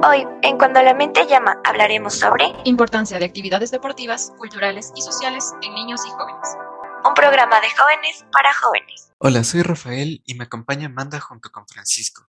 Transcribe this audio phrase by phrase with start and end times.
[0.00, 5.52] Hoy, en Cuando la mente llama, hablaremos sobre importancia de actividades deportivas, culturales y sociales
[5.60, 6.56] en niños y jóvenes.
[7.04, 9.10] Un programa de jóvenes para jóvenes.
[9.18, 12.28] Hola, soy Rafael y me acompaña Amanda junto con Francisco.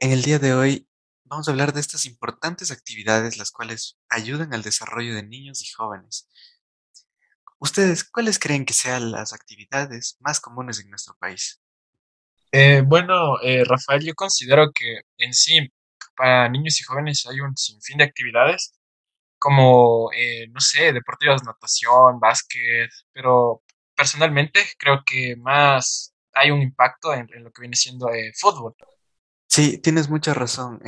[0.00, 0.88] En el día de hoy
[1.22, 5.70] vamos a hablar de estas importantes actividades las cuales ayudan al desarrollo de niños y
[5.70, 6.28] jóvenes.
[7.60, 11.62] Ustedes, ¿cuáles creen que sean las actividades más comunes en nuestro país?
[12.50, 15.70] Eh, bueno, eh, Rafael, yo considero que en sí,
[16.16, 18.78] para niños y jóvenes hay un sinfín de actividades,
[19.38, 23.62] como, eh, no sé, deportivas, natación, básquet, pero
[23.94, 28.74] personalmente creo que más hay un impacto en, lo que viene siendo fútbol.
[29.48, 30.80] Sí, tienes mucha razón.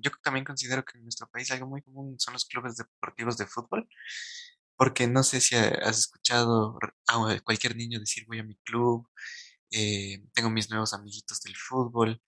[0.00, 3.46] Yo también considero que en nuestro país algo muy común son los clubes deportivos de
[3.46, 3.88] fútbol,
[4.76, 9.06] porque no sé si has escuchado a cualquier niño decir voy a mi club,
[9.70, 12.22] eh, tengo mis nuevos amiguitos del fútbol,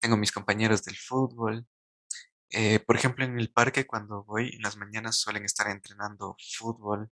[0.00, 1.66] tengo mis compañeros del fútbol.
[2.50, 7.10] Eh, por ejemplo, en el parque cuando voy en las mañanas suelen estar entrenando fútbol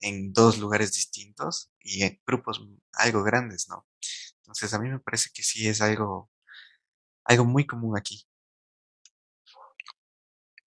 [0.00, 2.60] en dos lugares distintos y en grupos
[2.94, 3.86] algo grandes, ¿no?
[4.38, 6.30] Entonces a mí me parece que sí es algo,
[7.24, 8.24] algo muy común aquí.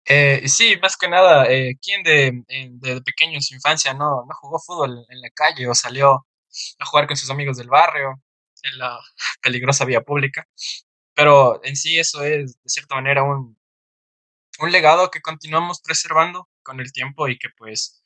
[0.06, 4.34] Eh, sí, más que nada, eh, ¿quién de, de, pequeño en su infancia no, no
[4.38, 6.26] jugó fútbol en la calle o salió
[6.78, 8.22] a jugar con sus amigos del barrio?
[8.64, 8.98] en la
[9.42, 10.46] peligrosa vía pública.
[11.14, 13.56] Pero en sí eso es, de cierta manera, un,
[14.58, 18.04] un legado que continuamos preservando con el tiempo y que pues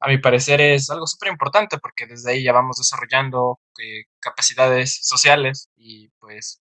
[0.00, 4.98] a mi parecer es algo súper importante porque desde ahí ya vamos desarrollando eh, capacidades
[5.02, 6.62] sociales y pues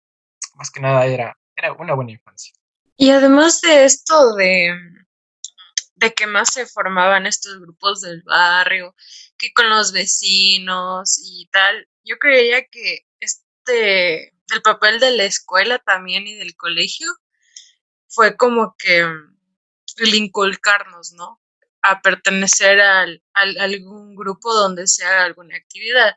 [0.56, 2.54] más que nada era, era una buena infancia.
[2.96, 4.74] Y además de esto de,
[5.96, 8.96] de que más se formaban estos grupos del barrio,
[9.38, 13.07] que con los vecinos y tal, yo creía que
[13.68, 17.08] este, el papel de la escuela también y del colegio
[18.08, 21.42] fue como que el inculcarnos, ¿no?
[21.82, 26.16] A pertenecer al, a algún grupo donde se haga alguna actividad.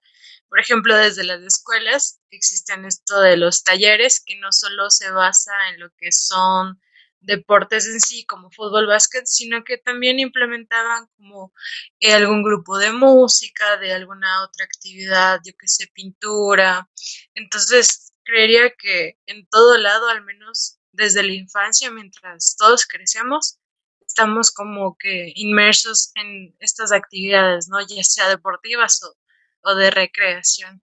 [0.49, 5.53] Por ejemplo, desde las escuelas existen esto de los talleres que no solo se basa
[5.71, 6.81] en lo que son
[7.21, 11.53] deportes en sí, como fútbol, básquet, sino que también implementaban como
[12.01, 16.89] eh, algún grupo de música, de alguna otra actividad, yo que sé, pintura.
[17.35, 23.59] Entonces, creería que en todo lado, al menos desde la infancia, mientras todos crecemos,
[24.07, 27.81] estamos como que inmersos en estas actividades, ¿no?
[27.81, 29.17] Ya sea deportivas o,
[29.63, 30.83] o de recreación.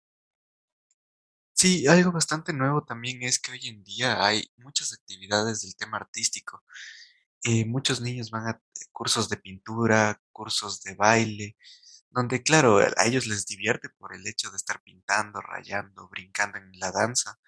[1.60, 5.98] Sí, algo bastante nuevo también es que hoy en día hay muchas actividades del tema
[5.98, 6.64] artístico.
[7.44, 11.58] Eh, muchos niños van a cursos de pintura, cursos de baile,
[12.12, 16.72] donde claro, a ellos les divierte por el hecho de estar pintando, rayando, brincando en
[16.80, 17.40] la danza.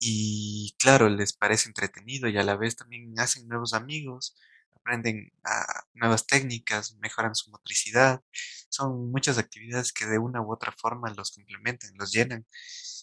[0.00, 4.36] Y claro, les parece entretenido y a la vez también hacen nuevos amigos,
[4.76, 8.22] aprenden a nuevas técnicas, mejoran su motricidad.
[8.68, 12.46] Son muchas actividades que de una u otra forma los complementan, los llenan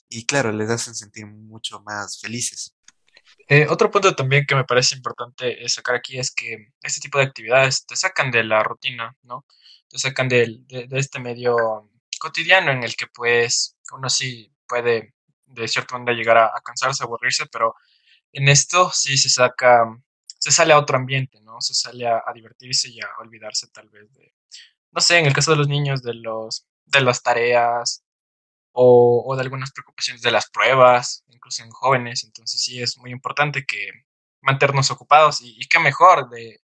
[0.10, 2.76] y claro, les hacen sentir mucho más felices.
[3.48, 7.26] Eh, otro punto también que me parece importante sacar aquí es que este tipo de
[7.26, 9.46] actividades te sacan de la rutina, ¿no?
[9.88, 11.56] Te sacan de, de, este medio
[12.20, 15.14] cotidiano en el que pues uno sí puede
[15.46, 17.76] de cierta manera llegar a, cansarse, a aburrirse, pero
[18.32, 19.86] en esto sí se saca,
[20.40, 21.62] se sale a otro ambiente, ¿no?
[21.62, 24.34] Se sale a, a divertirse y a olvidarse tal vez de,
[24.92, 28.05] no sé, en el caso de los niños, de los, de las tareas,
[28.76, 32.24] o, de algunas preocupaciones de las pruebas, incluso en jóvenes.
[32.24, 33.90] Entonces sí es muy importante que
[34.42, 36.60] mantenernos ocupados y, qué mejor de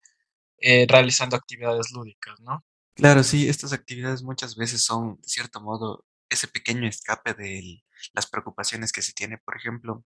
[0.58, 2.66] eh, realizando actividades lúdicas, ¿no?
[2.96, 7.84] Claro, sí, estas actividades muchas veces son, de cierto modo, ese pequeño escape de
[8.14, 9.38] las preocupaciones que se tiene.
[9.38, 10.04] Por ejemplo,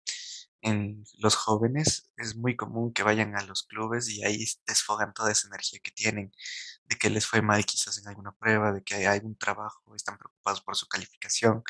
[0.62, 5.32] en los jóvenes es muy común que vayan a los clubes y ahí desfogan toda
[5.32, 6.32] esa energía que tienen,
[6.84, 10.18] de que les fue mal quizás en alguna prueba, de que hay algún trabajo, están
[10.18, 11.62] preocupados por su calificación,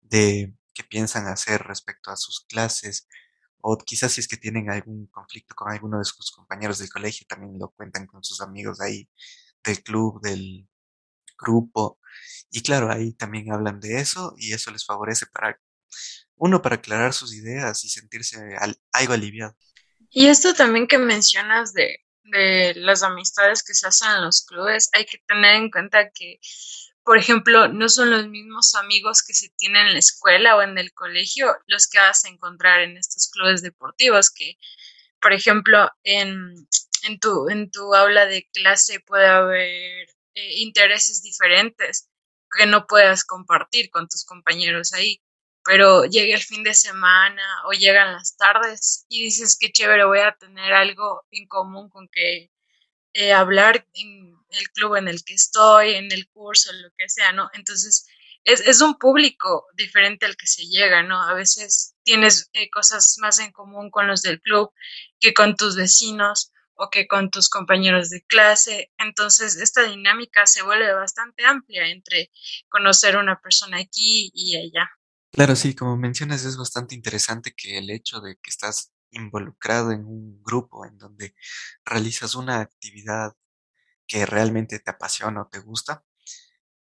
[0.00, 3.08] de qué piensan hacer respecto a sus clases,
[3.60, 7.26] o quizás si es que tienen algún conflicto con alguno de sus compañeros del colegio,
[7.28, 9.08] también lo cuentan con sus amigos ahí
[9.64, 10.68] del club, del
[11.38, 11.98] grupo.
[12.50, 15.58] Y claro, ahí también hablan de eso y eso les favorece para
[16.36, 18.38] uno para aclarar sus ideas y sentirse
[18.92, 19.56] algo aliviado.
[20.10, 24.88] Y esto también que mencionas de, de las amistades que se hacen en los clubes,
[24.92, 26.38] hay que tener en cuenta que,
[27.04, 30.78] por ejemplo, no son los mismos amigos que se tienen en la escuela o en
[30.78, 34.56] el colegio los que vas a encontrar en estos clubes deportivos, que,
[35.20, 36.54] por ejemplo, en,
[37.02, 42.08] en, tu, en tu aula de clase puede haber eh, intereses diferentes
[42.56, 45.20] que no puedas compartir con tus compañeros ahí
[45.64, 50.20] pero llegue el fin de semana o llegan las tardes y dices que chévere, voy
[50.20, 52.50] a tener algo en común con que
[53.14, 57.32] eh, hablar en el club en el que estoy, en el curso, lo que sea,
[57.32, 57.48] ¿no?
[57.54, 58.06] Entonces,
[58.44, 61.22] es, es un público diferente al que se llega, ¿no?
[61.22, 64.72] A veces tienes eh, cosas más en común con los del club
[65.20, 68.92] que con tus vecinos o que con tus compañeros de clase.
[68.98, 72.30] Entonces, esta dinámica se vuelve bastante amplia entre
[72.68, 74.90] conocer una persona aquí y allá.
[75.34, 80.04] Claro, sí, como mencionas, es bastante interesante que el hecho de que estás involucrado en
[80.06, 81.34] un grupo en donde
[81.84, 83.34] realizas una actividad
[84.06, 86.04] que realmente te apasiona o te gusta,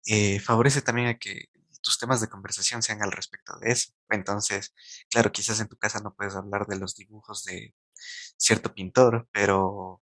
[0.05, 1.45] eh, favorece también a que
[1.81, 3.91] tus temas de conversación sean al respecto de eso.
[4.09, 4.73] Entonces,
[5.09, 7.75] claro, quizás en tu casa no puedes hablar de los dibujos de
[8.37, 10.01] cierto pintor, pero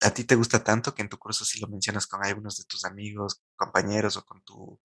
[0.00, 2.64] a ti te gusta tanto que en tu curso sí lo mencionas con algunos de
[2.64, 4.80] tus amigos, compañeros o con tu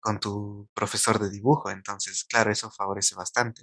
[0.00, 1.70] con tu profesor de dibujo.
[1.70, 3.62] Entonces, claro, eso favorece bastante.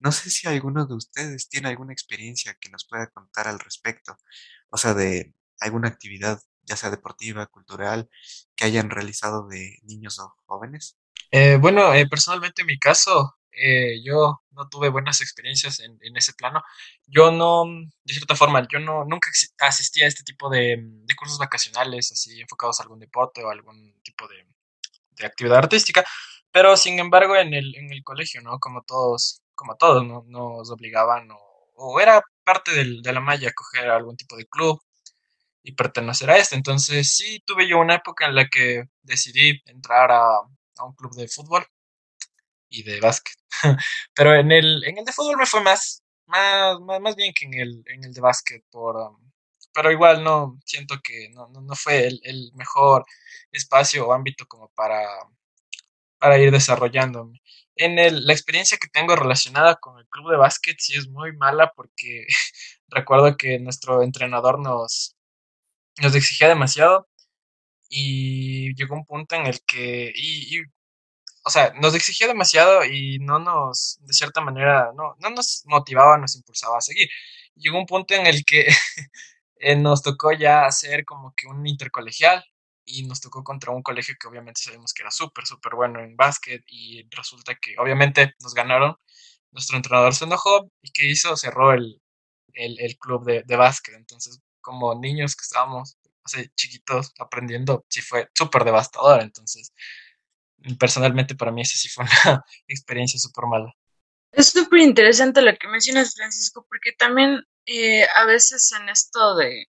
[0.00, 4.16] No sé si alguno de ustedes tiene alguna experiencia que nos pueda contar al respecto,
[4.70, 8.08] o sea, de alguna actividad, ya sea deportiva, cultural,
[8.54, 10.96] que hayan realizado de niños o jóvenes.
[11.30, 16.32] Eh, bueno, eh, personalmente en mi caso, eh, yo no tuve buenas experiencias en, ese
[16.34, 16.62] plano.
[17.06, 17.64] Yo no,
[18.04, 19.30] de cierta forma, yo no nunca
[19.60, 20.78] asistí a este tipo de
[21.16, 24.46] cursos vacacionales, así enfocados a algún deporte o algún tipo de,
[25.18, 26.04] de actividad artística,
[26.50, 28.58] pero sin embargo en el, en el colegio, ¿no?
[28.58, 30.24] Como todos, como todos, ¿no?
[30.26, 34.80] Nos obligaban o, era parte del, de la malla coger algún tipo de club
[35.62, 36.56] y pertenecer a este.
[36.56, 40.40] Entonces sí tuve yo una época en la que decidí entrar a,
[40.80, 41.66] un club de fútbol
[42.68, 43.36] y de básquet.
[44.14, 47.46] Pero en el, en el de fútbol me fue más, más, más, más bien que
[47.46, 49.27] en el, en el de básquet por, um,
[49.78, 53.04] pero igual no, siento que no, no, no fue el, el, mejor
[53.52, 55.06] espacio o ámbito como para,
[56.18, 57.40] para ir desarrollándome.
[57.76, 61.32] En el, la experiencia que tengo relacionada con el club de básquet sí es muy
[61.36, 62.26] mala porque
[62.88, 65.16] recuerdo que nuestro entrenador nos,
[66.02, 67.08] nos exigía demasiado
[67.88, 70.62] y llegó un punto en el que, y, y,
[71.44, 76.18] o sea, nos exigía demasiado y no nos, de cierta manera, no, no nos motivaba,
[76.18, 77.08] nos impulsaba a seguir.
[77.54, 78.66] Llegó un punto en el que
[79.60, 82.44] eh, nos tocó ya hacer como que un intercolegial
[82.84, 86.16] y nos tocó contra un colegio que obviamente sabemos que era súper, súper bueno en
[86.16, 88.96] básquet y resulta que obviamente nos ganaron.
[89.52, 91.36] Nuestro entrenador se enojó y ¿qué hizo?
[91.36, 92.00] Cerró el,
[92.54, 93.94] el, club de, de, básquet.
[93.94, 95.98] Entonces, como niños que estábamos
[96.54, 99.22] chiquitos aprendiendo, sí fue súper devastador.
[99.22, 99.72] Entonces,
[100.78, 103.74] personalmente para mí esa sí fue una experiencia súper mala.
[104.32, 109.66] Es súper interesante lo que mencionas, Francisco, porque también eh, a veces en esto de,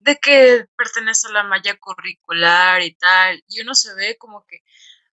[0.00, 4.58] de que pertenece a la malla curricular y tal, y uno se ve como que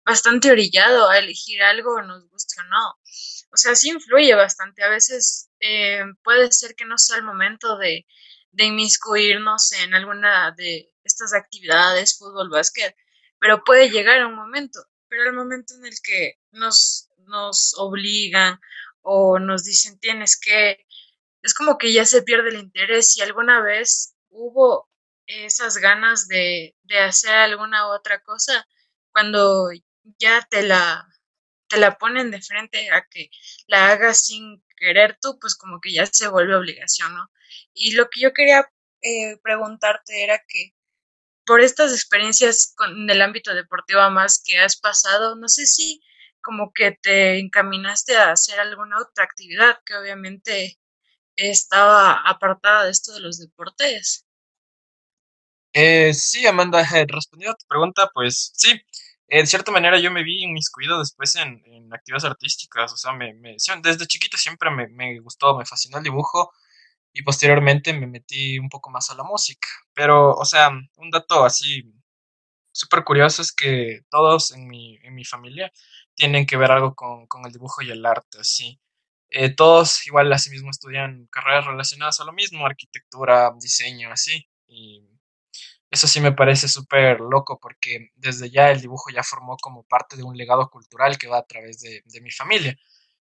[0.04, 2.90] bastante orillado a elegir algo, nos guste o no.
[3.52, 4.82] O sea, sí influye bastante.
[4.82, 8.06] A veces eh, puede ser que no sea el momento de,
[8.50, 12.94] de inmiscuirnos en alguna de estas actividades, fútbol, básquet,
[13.38, 14.80] pero puede llegar un momento.
[15.08, 18.60] Pero el momento en el que nos, nos obligan
[19.02, 20.81] o nos dicen tienes que
[21.42, 23.12] es como que ya se pierde el interés.
[23.12, 24.88] Si alguna vez hubo
[25.26, 28.66] esas ganas de, de hacer alguna otra cosa,
[29.12, 29.70] cuando
[30.18, 31.06] ya te la,
[31.68, 33.30] te la ponen de frente a que
[33.66, 37.30] la hagas sin querer tú, pues como que ya se vuelve obligación, ¿no?
[37.74, 38.70] Y lo que yo quería
[39.02, 40.74] eh, preguntarte era que
[41.46, 46.00] por estas experiencias con, el ámbito deportivo más que has pasado, no sé si
[46.40, 50.78] como que te encaminaste a hacer alguna otra actividad que obviamente
[51.36, 54.26] estaba apartada de esto de los deportes.
[55.74, 58.72] Eh, sí, Amanda, eh, respondiendo a tu pregunta, pues sí,
[59.28, 61.62] eh, de cierta manera yo me vi inmiscuido después en,
[61.92, 66.04] actividades artísticas, o sea, me, me, desde chiquito siempre me, me, gustó, me fascinó el
[66.04, 66.52] dibujo
[67.12, 71.44] y posteriormente me metí un poco más a la música, pero, o sea, un dato
[71.44, 71.82] así
[72.72, 75.72] súper curioso es que todos en mi, en mi familia
[76.14, 78.80] tienen que ver algo con, con el dibujo y el arte, así.
[79.34, 84.46] Eh, todos igual así mismo estudian carreras relacionadas a lo mismo, arquitectura, diseño, así.
[84.68, 85.08] Y
[85.90, 90.16] eso sí me parece súper loco porque desde ya el dibujo ya formó como parte
[90.16, 92.76] de un legado cultural que va a través de, de mi familia.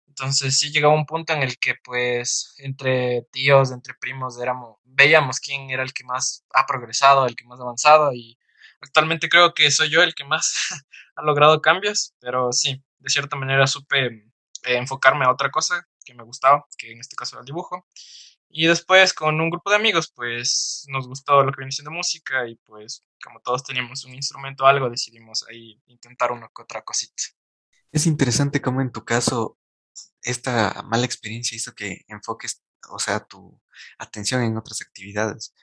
[0.08, 5.40] Entonces sí llegaba un punto en el que pues entre tíos, entre primos, éramos, veíamos
[5.40, 8.38] quién era el que más ha progresado, el que más ha avanzado y
[8.80, 10.54] actualmente creo que soy yo el que más
[11.16, 14.22] ha logrado cambios, pero sí, de cierta manera supe eh,
[14.76, 17.86] enfocarme a otra cosa que me gustaba, que en este caso era el dibujo.
[18.48, 22.48] Y después con un grupo de amigos, pues nos gustó lo que viene siendo música
[22.48, 26.82] y pues como todos teníamos un instrumento o algo, decidimos ahí intentar una que otra
[26.82, 27.22] cosita.
[27.92, 29.58] Es interesante cómo en tu caso
[30.22, 33.60] esta mala experiencia hizo que enfoques, o sea, tu
[33.98, 35.54] atención en otras actividades.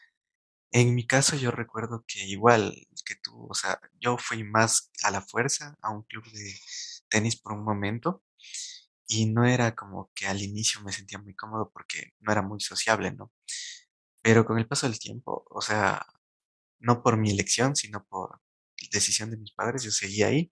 [0.72, 5.12] En mi caso yo recuerdo que igual que tú, o sea, yo fui más a
[5.12, 6.56] la fuerza a un club de
[7.10, 8.24] tenis por un momento
[9.14, 12.60] y no era como que al inicio me sentía muy cómodo porque no era muy
[12.60, 13.32] sociable, ¿no?
[14.24, 16.06] Pero con el paso del tiempo, o sea,
[16.80, 18.42] no por mi elección, sino por
[18.92, 20.52] decisión de mis padres, yo seguí ahí.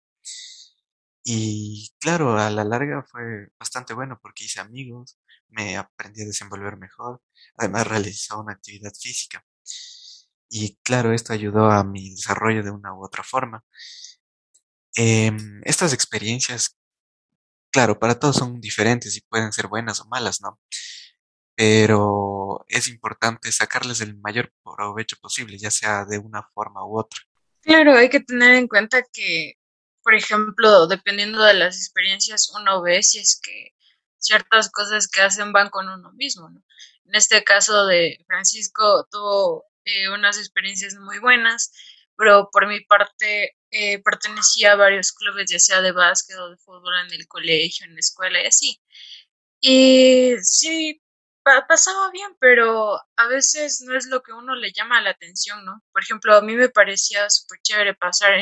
[1.24, 6.76] Y claro, a la larga fue bastante bueno porque hice amigos, me aprendí a desenvolver
[6.76, 7.22] mejor,
[7.56, 9.44] además realizaba una actividad física.
[10.48, 13.64] Y claro, esto ayudó a mi desarrollo de una u otra forma.
[14.94, 16.76] Em, estas experiencias,
[17.72, 20.60] claro, para todos son diferentes y pueden ser buenas o malas, ¿no?
[21.56, 27.20] Pero es importante sacarles el mayor provecho posible, ya sea de una forma u otra.
[27.62, 29.54] Claro, hay que tener en cuenta que,
[30.02, 33.74] por ejemplo, dependiendo de las experiencias, uno ve si es que
[34.18, 36.62] ciertas cosas que hacen van con uno mismo, ¿no?
[37.04, 41.72] En este caso de Francisco tuvo eh, unas experiencias muy buenas,
[42.16, 46.58] pero por mi parte eh, pertenecía a varios clubes, ya sea de básquet o de
[46.58, 48.80] fútbol en el colegio, en la escuela y así.
[49.60, 51.02] Y sí,
[51.42, 55.82] pasaba bien, pero a veces no es lo que uno le llama la atención, ¿no?
[55.92, 58.34] Por ejemplo, a mí me parecía súper chévere pasar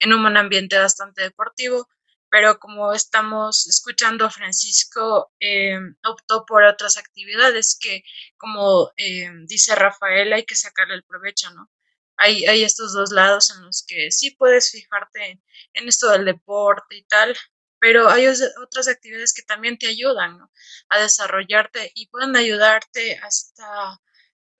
[0.00, 1.88] en, un ambiente bastante deportivo,
[2.30, 8.02] pero como estamos escuchando, Francisco eh, optó por otras actividades que,
[8.36, 11.70] como eh, dice Rafael, hay que sacarle el provecho, ¿no?
[12.16, 15.42] Hay, hay estos dos lados en los que sí puedes fijarte
[15.72, 17.36] en, esto del deporte y tal,
[17.78, 20.50] pero hay otras actividades que también te ayudan ¿no?
[20.88, 24.00] a desarrollarte y pueden ayudarte hasta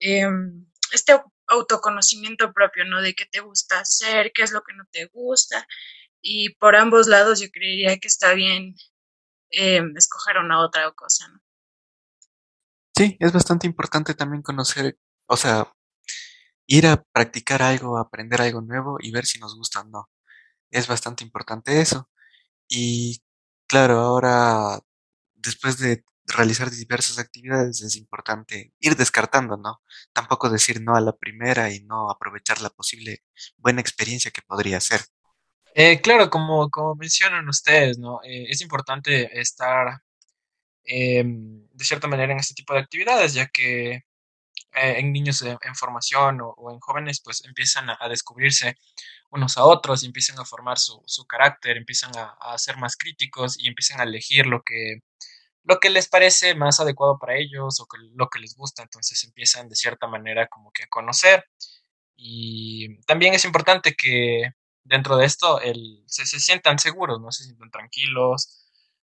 [0.01, 0.29] eh,
[0.93, 3.01] este autoconocimiento propio, ¿no?
[3.01, 5.67] De qué te gusta hacer, qué es lo que no te gusta
[6.21, 8.75] y por ambos lados yo creería que está bien
[9.51, 11.41] eh, escoger una otra cosa, ¿no?
[12.97, 15.71] Sí, es bastante importante también conocer, o sea,
[16.67, 20.11] ir a practicar algo, aprender algo nuevo y ver si nos gusta o no.
[20.71, 22.11] Es bastante importante eso.
[22.69, 23.23] Y
[23.67, 24.81] claro, ahora,
[25.35, 29.83] después de realizar diversas actividades, es importante ir descartando, ¿no?
[30.13, 33.23] Tampoco decir no a la primera y no aprovechar la posible
[33.59, 35.03] buena experiencia que podría ser.
[35.75, 38.21] Eh, claro, como, como mencionan ustedes, ¿no?
[38.25, 40.01] Eh, es importante estar
[40.85, 44.03] em, de cierta manera en este tipo de actividades, ya que
[44.77, 48.77] eh, en niños en, formación o, en jóvenes, pues empiezan a, descubrirse
[49.31, 52.97] unos a otros, y empiezan a formar su, su carácter, empiezan a, a, ser más
[52.97, 55.01] críticos y empiezan a elegir lo que,
[55.65, 58.83] lo que les parece más adecuado para ellos o que, lo que les gusta.
[58.83, 61.45] Entonces empiezan de cierta manera como que a conocer.
[62.17, 64.51] Y también es importante que
[64.85, 67.33] dentro de esto el, se, se, sientan seguros, ¿no?
[67.33, 68.66] Se sientan tranquilos,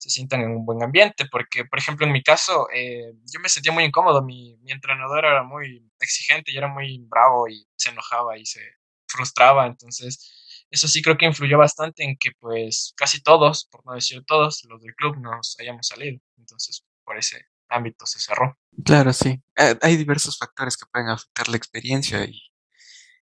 [0.05, 3.49] se sientan en un buen ambiente, porque, por ejemplo, en mi caso, eh, yo me
[3.49, 7.89] sentía muy incómodo, mi, mi entrenador era muy exigente y era muy bravo y se
[7.89, 8.61] enojaba y se
[9.07, 13.93] frustraba, entonces eso sí creo que influyó bastante en que pues casi todos, por no
[13.93, 18.57] decir todos, los del club nos hayamos salido, entonces por ese ámbito se cerró.
[18.83, 19.41] Claro, sí.
[19.81, 22.39] Hay diversos factores que pueden afectar la experiencia y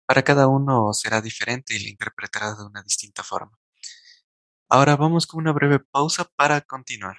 [0.06, 3.59] para cada uno será diferente y la interpretará de una distinta forma.
[4.72, 7.16] Ahora vamos con una breve pausa para continuar.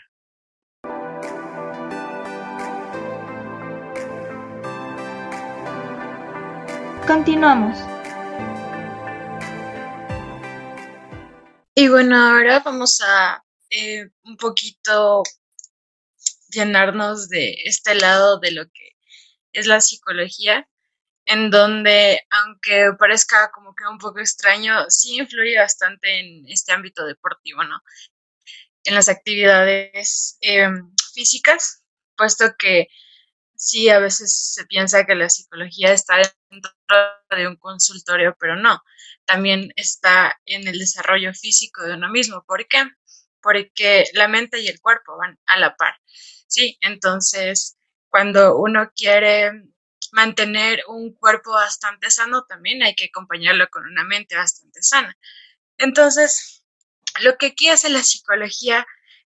[7.05, 7.77] Continuamos.
[11.75, 15.23] Y bueno, ahora vamos a eh, un poquito
[16.47, 18.91] llenarnos de este lado de lo que
[19.51, 20.69] es la psicología
[21.25, 27.05] en donde, aunque parezca como que un poco extraño, sí influye bastante en este ámbito
[27.05, 27.79] deportivo, ¿no?
[28.83, 31.83] En las actividades em, físicas,
[32.17, 32.87] puesto que
[33.55, 36.17] sí, a veces se piensa que la psicología está
[36.49, 36.71] dentro
[37.29, 38.81] de un consultorio, pero no,
[39.25, 42.43] también está en el desarrollo físico de uno mismo.
[42.47, 42.83] ¿Por qué?
[43.41, 45.95] Porque la mente y el cuerpo van a la par.
[46.47, 47.77] Sí, entonces,
[48.09, 49.51] cuando uno quiere
[50.11, 55.17] mantener un cuerpo bastante sano, también hay que acompañarlo con una mente bastante sana.
[55.77, 56.63] Entonces,
[57.21, 58.85] lo que aquí hace la psicología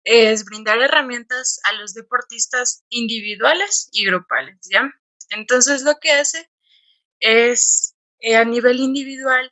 [0.03, 4.91] es brindar herramientas a los deportistas individuales y grupales, ¿ya?
[5.29, 6.49] Entonces, lo que hace
[7.19, 9.51] es, eh, a nivel individual,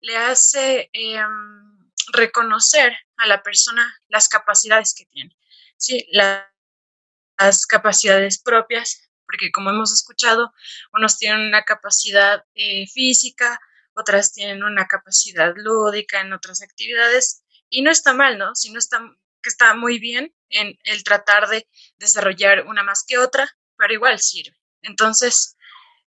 [0.00, 5.36] le hace em, reconocer a la persona las capacidades que tiene,
[5.76, 6.06] ¿sí?
[6.10, 10.52] las capacidades propias porque como hemos escuchado,
[10.92, 13.60] unos tienen una capacidad eh, física,
[13.94, 18.54] otras tienen una capacidad lúdica en otras actividades y no está mal, ¿no?
[18.54, 19.00] Sino está,
[19.42, 21.68] que está muy bien en el tratar de
[21.98, 24.56] desarrollar una más que otra, pero igual sirve.
[24.82, 25.56] Entonces,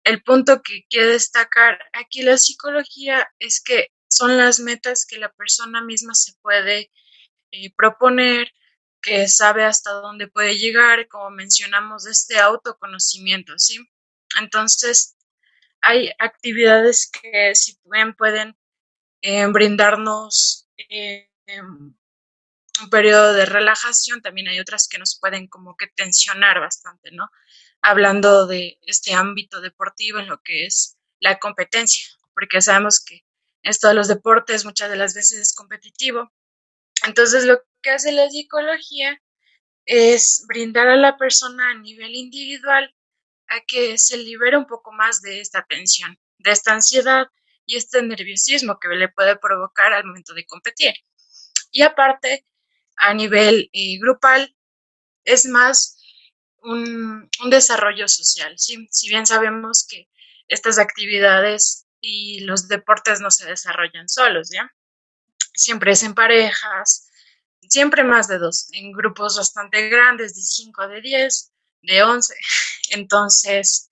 [0.05, 5.31] el punto que quiero destacar aquí la psicología es que son las metas que la
[5.33, 6.91] persona misma se puede
[7.53, 8.51] eh, proponer,
[9.03, 13.79] que sabe hasta dónde puede llegar, como mencionamos, este autoconocimiento, ¿sí?
[14.41, 15.17] Entonces,
[15.81, 18.57] hay actividades que si pueden, pueden
[19.23, 21.31] eh, brindarnos eh,
[22.83, 27.31] un periodo de relajación, también hay otras que nos pueden como que tensionar bastante, ¿no?
[27.83, 33.25] Hablando de este ámbito deportivo en lo que es la competencia, porque sabemos que
[33.63, 36.33] esto de los deportes muchas de las veces es competitivo.
[37.07, 39.21] Entonces, lo que hace la psicología
[39.87, 42.95] es brindar a la persona a nivel individual
[43.49, 47.27] a que se libere un poco más de esta tensión, de esta ansiedad
[47.67, 50.95] y este nerviosismo que le puede provocar al momento de competir.
[51.73, 52.47] Y aparte,
[52.97, 54.57] a nivel eh, grupal,
[55.25, 55.99] es más
[56.63, 58.55] un, desarrollo social.
[58.59, 60.09] Si bien sabemos que
[60.49, 64.73] estas actividades y los deportes no se desarrollan solos, ¿ya?
[65.55, 67.00] Siempre es en parejas,
[67.71, 72.35] siempre más de dos, en grupos bastante grandes, de 5, de 10, de 11.
[72.91, 73.89] Entonces,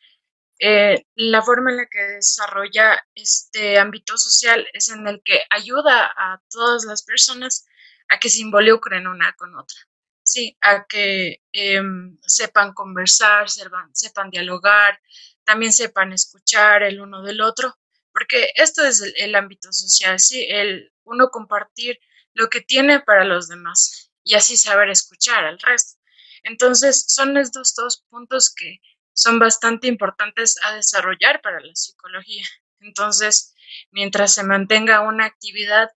[0.58, 6.12] eh, la forma en la que desarrolla este ámbito social es en el que ayuda
[6.16, 7.66] a todas las personas
[8.08, 9.78] a que se involucren una con otra,
[10.24, 15.00] sí, a que em, sepan conversar, sepan, sepan dialogar,
[15.44, 17.78] también sepan escuchar el uno del otro
[18.18, 20.44] porque esto es el, ámbito social, ¿sí?
[20.48, 22.00] El uno compartir
[22.38, 26.00] lo que tiene para los demás y así saber escuchar al resto.
[26.44, 28.80] Entonces, son estos dos puntos que
[29.12, 32.44] son bastante importantes a desarrollar para la psicología.
[32.78, 33.54] Entonces,
[33.90, 35.90] mientras se mantenga una actividad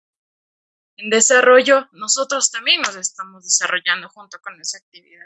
[0.97, 5.25] en desarrollo, nosotros también nos estamos desarrollando junto con esa actividad.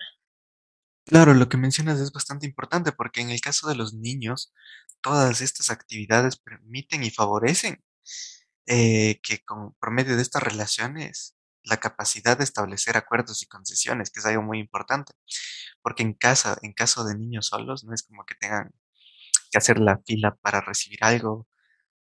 [1.04, 4.54] Claro, lo que mencionas es bastante importante porque en el caso de los niños,
[5.02, 7.84] todas estas actividades permiten y favorecen
[8.66, 14.10] eh, que con, por medio de estas relaciones la capacidad de establecer acuerdos y concesiones,
[14.10, 15.14] que es algo muy importante,
[15.82, 18.72] porque en casa, en caso de niños solos, no es como que tengan
[19.50, 21.48] que hacer la fila para recibir algo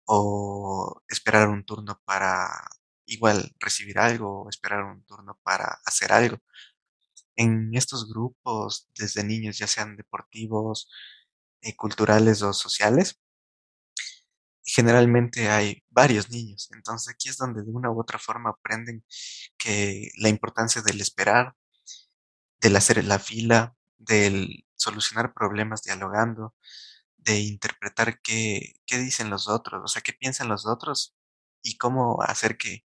[0.05, 2.49] o esperar un turno para
[3.05, 6.37] igual recibir algo o esperar un turno para hacer algo.
[7.35, 10.89] En estos grupos desde niños, ya sean deportivos,
[11.61, 13.19] eh, culturales o sociales,
[14.65, 16.69] generalmente hay varios niños.
[16.73, 19.03] Entonces aquí es donde de una u otra forma aprenden
[19.57, 21.55] que la importancia del esperar,
[22.59, 26.55] del hacer la fila, del solucionar problemas dialogando,
[27.17, 31.15] de interpretar qué, qué dicen los otros, o sea, qué piensan los otros
[31.61, 32.83] y cómo hacer que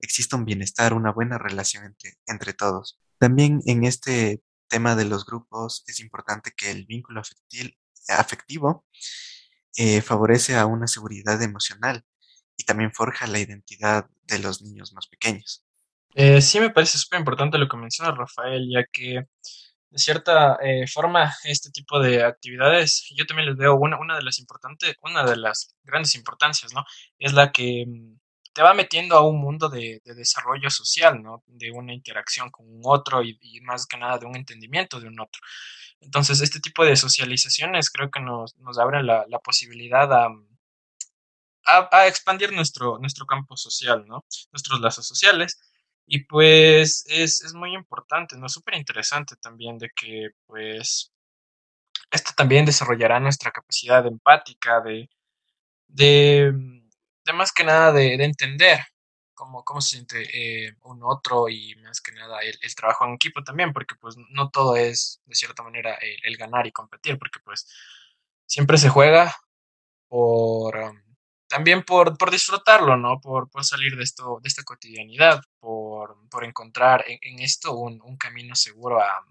[0.00, 2.98] exista un bienestar, una buena relación entre, entre todos.
[3.18, 7.22] También en este tema de los grupos es importante que el vínculo
[8.08, 8.84] afectivo
[9.76, 12.04] eh, favorece a una seguridad emocional
[12.56, 15.64] y también forja la identidad de los niños más pequeños.
[16.14, 19.26] Eh, sí, me parece súper importante lo que menciona Rafael, ya que
[19.90, 24.22] de cierta eh, forma este tipo de actividades, yo también les veo una, una de
[24.22, 26.84] las importantes, una de las grandes importancias, ¿no?
[27.18, 28.18] Es la que mm,
[28.56, 31.44] te va metiendo a un mundo de, desarrollo social, ¿no?
[31.46, 35.20] De una interacción con un otro y, más que nada de un entendimiento de un
[35.20, 35.42] otro.
[36.00, 40.30] Entonces, este tipo de socializaciones creo que nos, nos abren la, posibilidad a,
[41.66, 44.24] a, expandir nuestro, nuestro campo social, ¿no?
[44.52, 45.60] Nuestros lazos sociales.
[46.06, 48.48] Y pues es, es muy importante, ¿no?
[48.48, 51.12] Súper interesante también de que, pues,
[52.10, 55.10] esto también desarrollará nuestra capacidad empática, de,
[55.88, 56.85] de
[57.26, 58.80] de más que nada de, entender
[59.34, 63.42] cómo, cómo se siente eh, un otro y más que nada el, trabajo en equipo
[63.44, 67.68] también, porque pues no todo es de cierta manera el, ganar y competir, porque pues
[68.46, 69.34] siempre se juega
[70.08, 71.02] por um,
[71.48, 73.20] también por, por, disfrutarlo, ¿no?
[73.20, 78.54] Por, por, salir de esto, de esta cotidianidad, por, por encontrar en, esto un, camino
[78.56, 79.24] seguro a,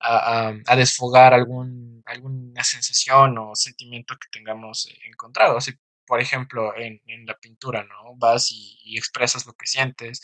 [0.00, 5.56] a, desfogar algún, alguna sensación o sentimiento que tengamos encontrado.
[5.58, 5.72] Así
[6.10, 8.16] por ejemplo, en, la pintura, ¿no?
[8.16, 10.20] Vas y, expresas lo que sientes,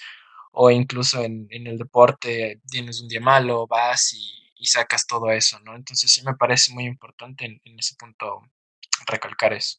[0.50, 5.76] o incluso en, el deporte tienes un día malo, vas y, sacas todo eso, ¿no?
[5.76, 8.42] Entonces sí me parece muy importante en, ese punto
[9.06, 9.78] recalcar eso.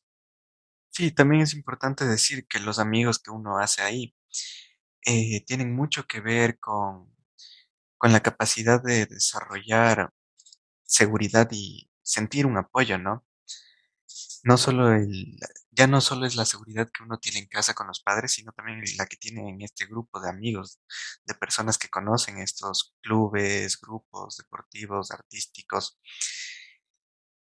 [0.92, 4.16] Sí, también es importante decir que los amigos que uno hace ahí
[5.06, 7.14] eh, tienen mucho que ver con,
[7.98, 10.14] con la capacidad de desarrollar
[10.86, 13.28] seguridad y sentir un apoyo, ¿no?
[14.44, 15.38] no solo el,
[15.78, 18.52] ya no solo es la seguridad que uno tiene en casa con los padres, sino
[18.52, 20.80] también la que tiene en este grupo de amigos,
[21.26, 26.00] de personas que conocen estos clubes, grupos deportivos, artísticos.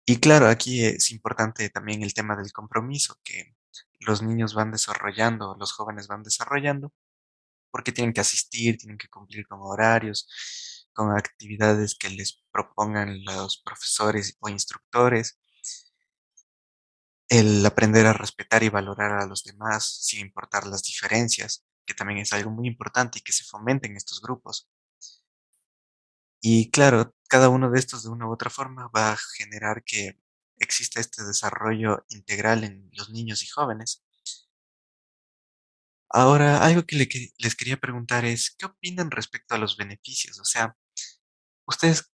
[0.05, 3.55] Y claro, aquí es importante también el tema del compromiso que
[3.99, 6.93] los niños van desarrollando, los jóvenes van desarrollando,
[7.69, 13.61] porque tienen que asistir, tienen que cumplir con horarios, con actividades que les propongan los
[13.61, 15.40] profesores o instructores
[17.31, 22.19] el aprender a respetar y valorar a los demás sin importar las diferencias, que también
[22.19, 24.67] es algo muy importante y que se fomente en estos grupos.
[26.43, 30.19] Y claro, cada uno de estos de una u otra forma va a generar que
[30.57, 34.03] exista este desarrollo integral en los niños y jóvenes.
[36.09, 36.95] Ahora, algo que
[37.37, 40.39] les quería preguntar es, ¿qué opinan respecto a los beneficios?
[40.39, 40.75] O sea,
[41.65, 42.10] ¿ustedes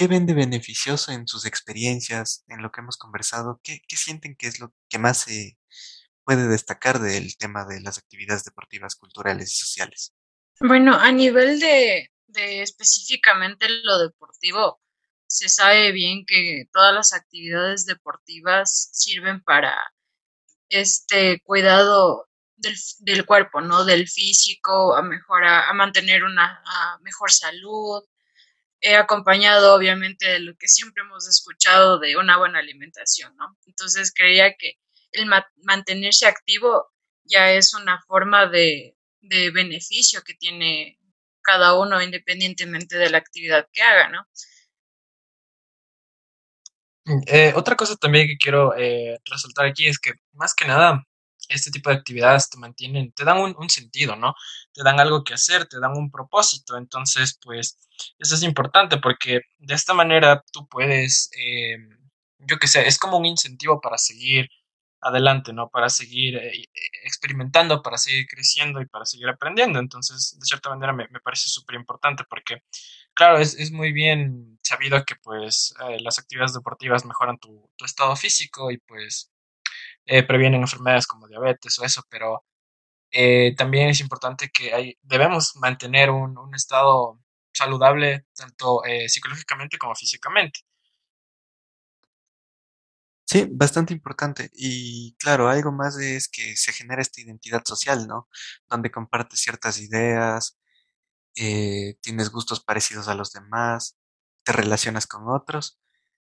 [0.00, 3.60] ¿Qué ven de beneficioso en sus experiencias, en lo que hemos conversado?
[3.62, 5.58] ¿Qué, sienten que es lo que más se
[6.24, 10.14] puede destacar del tema de las actividades deportivas, culturales y sociales?
[10.58, 12.10] Bueno, a nivel de,
[12.62, 14.80] específicamente lo deportivo,
[15.26, 19.76] se sabe bien que todas las actividades deportivas sirven para
[20.70, 23.84] este cuidado del cuerpo, ¿no?
[23.84, 26.64] Del físico, a mejorar, a mantener una
[27.02, 28.02] mejor salud,
[28.80, 33.56] he acompañado obviamente de lo que siempre hemos escuchado de una buena alimentación, ¿no?
[33.66, 34.78] Entonces creía que
[35.12, 35.26] el
[35.62, 36.90] mantenerse activo
[37.24, 40.98] ya es una forma de, de, beneficio que tiene
[41.42, 44.26] cada uno independientemente de la actividad que haga, ¿no?
[47.26, 51.04] Eh, otra cosa también que quiero eh, resaltar aquí es que más que nada
[51.54, 54.34] este tipo de actividades te mantienen, te dan un, sentido, ¿no?
[54.72, 56.76] Te dan algo que hacer, te dan un propósito.
[56.76, 57.78] Entonces, pues,
[58.18, 61.76] eso es importante porque de esta manera tú puedes, eh,
[62.38, 64.48] yo qué sé, es como un incentivo para seguir
[65.00, 65.68] adelante, ¿no?
[65.70, 66.64] Para seguir eh,
[67.04, 69.78] experimentando, para seguir creciendo y para seguir aprendiendo.
[69.78, 72.62] Entonces, de cierta manera me, parece súper importante porque,
[73.14, 78.14] claro, es, muy bien sabido que pues eh, las actividades deportivas mejoran tu, tu, estado
[78.16, 79.29] físico y pues
[80.12, 82.44] eh, previenen enfermedades como diabetes o eso, pero
[83.12, 87.20] eh, también es importante que hay, debemos mantener un, estado
[87.52, 90.60] saludable tanto eh, psicológicamente como físicamente.
[93.24, 94.50] Sí, bastante importante.
[94.52, 98.28] Y claro, algo más es que se genera esta identidad social, ¿no?
[98.68, 100.58] Donde compartes ciertas ideas,
[101.34, 103.96] tienes gustos parecidos a los demás,
[104.42, 105.78] te relacionas con otros.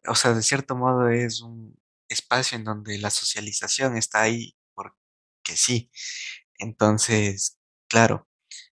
[0.07, 1.80] O sea, de cierto modo es un,
[2.13, 4.95] espacio en donde la socialización está ahí porque
[5.55, 5.91] sí.
[6.59, 8.27] Entonces, claro,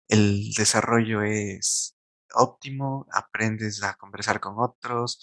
[0.08, 1.96] el desarrollo es
[2.34, 5.20] óptimo, aprendes a conversar con otros,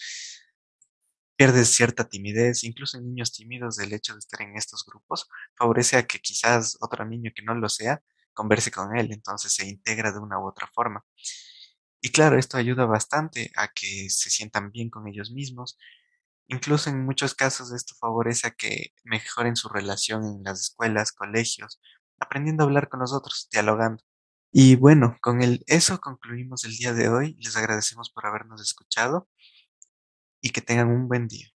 [1.35, 5.97] pierdes cierta timidez, incluso en niños tímidos el hecho de estar en estos grupos favorece
[5.97, 8.01] a que quizás otro niño que no lo sea
[8.33, 11.03] converse con él, entonces se integra de una u otra forma.
[12.01, 15.77] Y claro, esto ayuda bastante a que se sientan bien con ellos mismos,
[16.47, 21.79] Incluso en muchos casos esto favorece a que mejoren su relación en las escuelas, colegios,
[22.19, 24.03] aprendiendo a hablar con los otros, dialogando.
[24.51, 27.35] Y bueno, con el, eso concluimos el día de hoy.
[27.39, 29.27] Les agradecemos por habernos escuchado
[30.41, 31.47] y que tengan un buen día.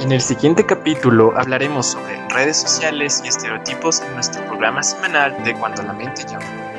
[0.00, 5.54] En el siguiente capítulo hablaremos sobre redes sociales y estereotipos en nuestro programa semanal de
[5.54, 6.73] Cuando la mente llama.